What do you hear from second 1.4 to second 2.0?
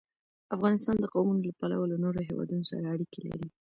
له پلوه له